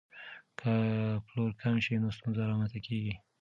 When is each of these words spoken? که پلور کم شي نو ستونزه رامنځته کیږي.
که 0.59 0.71
پلور 1.27 1.51
کم 1.61 1.75
شي 1.85 1.93
نو 2.01 2.09
ستونزه 2.17 2.41
رامنځته 2.49 2.79
کیږي. 2.85 3.13